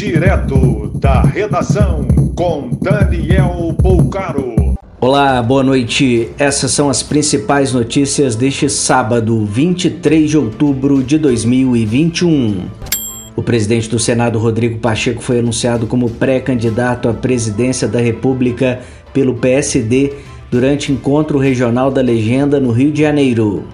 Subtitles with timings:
[0.00, 4.54] Direto da redação com Daniel Poucaro.
[4.98, 6.30] Olá, boa noite.
[6.38, 12.64] Essas são as principais notícias deste sábado, 23 de outubro de 2021.
[13.36, 18.80] O presidente do Senado, Rodrigo Pacheco, foi anunciado como pré-candidato à presidência da República
[19.12, 20.14] pelo PSD
[20.50, 23.66] durante encontro regional da Legenda no Rio de Janeiro.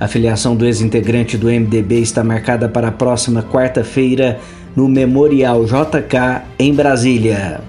[0.00, 4.40] A filiação do ex-integrante do MDB está marcada para a próxima quarta-feira
[4.74, 7.60] no Memorial JK em Brasília.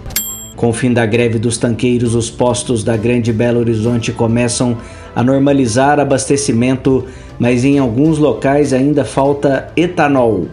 [0.55, 4.77] Com o fim da greve dos tanqueiros, os postos da Grande Belo Horizonte começam
[5.15, 7.05] a normalizar abastecimento,
[7.39, 10.47] mas em alguns locais ainda falta etanol.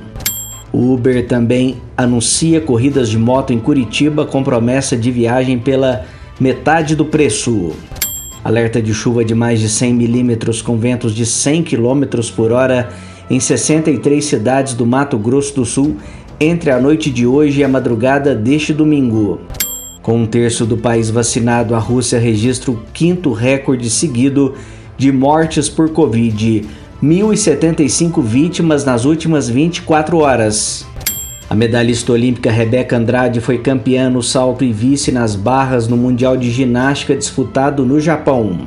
[0.73, 6.05] O Uber também anuncia corridas de moto em Curitiba com promessa de viagem pela
[6.41, 7.73] metade do preço.
[8.45, 12.05] Alerta de chuva de mais de 100 milímetros com ventos de 100 km
[12.35, 12.89] por hora
[13.31, 15.97] em 63 cidades do Mato Grosso do Sul
[16.41, 19.41] entre a noite de hoje e a madrugada deste domingo.
[20.03, 24.55] Com um terço do país vacinado, a Rússia registra o quinto recorde seguido
[24.97, 26.65] de mortes por Covid,
[27.03, 30.87] 1.075 vítimas nas últimas 24 horas.
[31.51, 36.37] A medalhista olímpica Rebeca Andrade foi campeã no salto e vice nas barras no Mundial
[36.37, 38.59] de Ginástica disputado no Japão.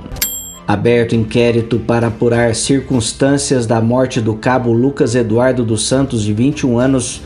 [0.67, 6.79] Aberto inquérito para apurar circunstâncias da morte do cabo Lucas Eduardo dos Santos, de 21
[6.79, 7.21] anos,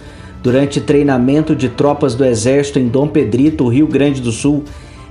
[0.46, 4.64] durante treinamento de tropas do Exército em Dom Pedrito, Rio Grande do Sul,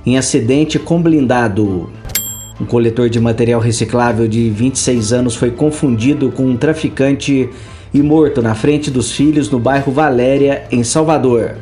[0.05, 1.89] em acidente com blindado.
[2.59, 7.49] Um coletor de material reciclável de 26 anos foi confundido com um traficante
[7.93, 11.57] e morto na frente dos filhos no bairro Valéria, em Salvador.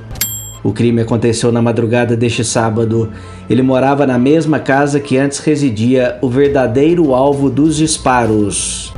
[0.63, 3.09] O crime aconteceu na madrugada deste sábado.
[3.49, 8.93] Ele morava na mesma casa que antes residia o verdadeiro alvo dos disparos.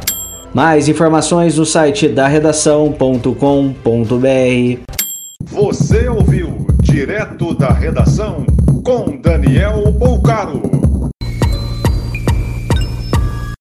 [0.56, 4.80] Mais informações no site da redação.com.br.
[5.44, 8.45] Você ouviu direto da redação
[8.81, 10.62] com Daniel Poucaro.